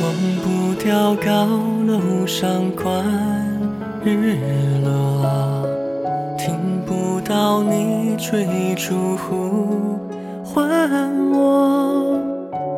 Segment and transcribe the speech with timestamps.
[0.00, 1.46] 忘不掉，高
[1.86, 3.02] 楼上观
[4.04, 4.36] 日
[4.84, 5.66] 落，
[6.36, 6.54] 听
[6.84, 9.98] 不到你追逐呼
[10.44, 10.68] 唤
[11.30, 12.20] 我。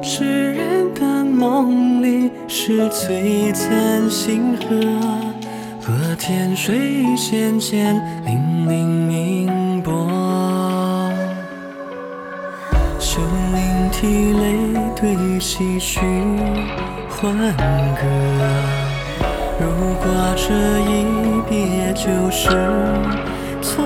[0.00, 4.76] 痴人的梦里是璀璨星河，
[5.80, 10.37] 和天水仙间，粼粼明波。
[13.10, 14.44] 秀莺啼泪
[14.94, 15.98] 对唏嘘
[17.08, 17.34] 欢
[17.96, 18.04] 歌，
[19.58, 19.64] 如
[19.94, 20.04] 果
[20.36, 22.50] 这一别就是
[23.62, 23.82] 错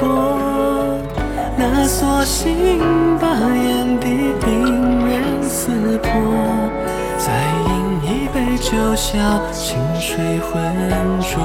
[0.00, 0.98] 过，
[1.54, 2.56] 那索性
[3.20, 6.10] 把眼底冰人撕破，
[7.18, 7.26] 再
[7.68, 9.18] 饮一杯酒笑
[9.52, 10.56] 清水浑
[11.20, 11.42] 浊。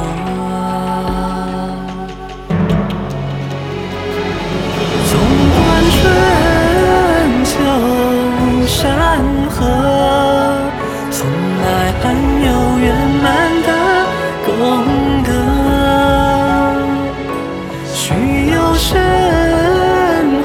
[11.64, 11.66] 来
[12.02, 12.04] 还
[12.46, 12.50] 有
[12.80, 12.86] 圆
[13.24, 13.26] 满
[13.64, 13.70] 的
[14.46, 14.50] 功
[15.24, 15.30] 德。
[17.94, 18.04] 须
[18.52, 18.90] 有身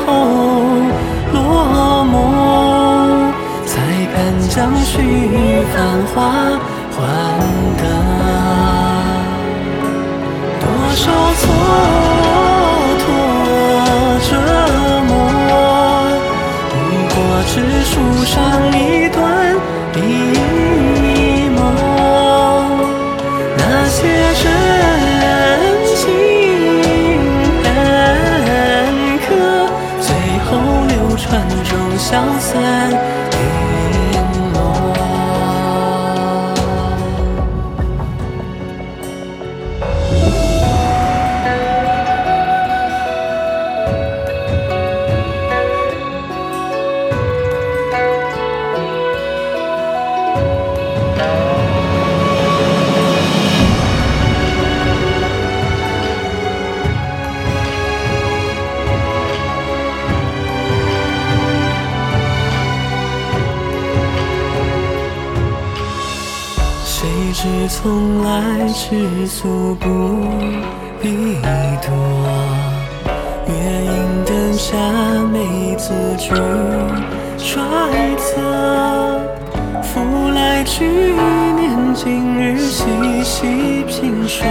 [0.05, 0.07] 后
[1.33, 1.37] 落
[2.12, 2.15] 寞，
[3.67, 3.73] 才
[4.15, 4.17] 敢
[4.49, 4.93] 将虚
[5.73, 5.75] 繁
[6.15, 6.15] 华
[6.93, 6.97] 换
[7.79, 7.83] 得。
[10.61, 11.05] 多少
[11.41, 11.43] 蹉
[13.03, 13.05] 跎
[14.29, 14.31] 折
[15.07, 15.11] 磨，
[16.71, 16.75] 不
[17.15, 17.17] 过
[17.49, 17.93] 只书
[18.25, 18.34] 上
[18.73, 18.79] 一
[19.11, 19.17] 段
[19.93, 19.97] 笔
[67.38, 69.88] 是从来吃素不
[71.02, 71.36] 必
[71.82, 71.92] 多，
[73.47, 73.52] 月
[73.84, 74.74] 影灯下
[75.30, 76.30] 没字句
[77.36, 77.60] 揣
[78.16, 78.41] 测，
[79.82, 82.86] 复来去年今日细
[83.22, 84.47] 细评说，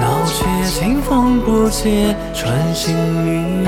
[0.00, 2.94] 老却清风不解，穿行
[3.26, 3.64] 于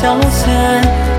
[0.00, 1.09] 消遣。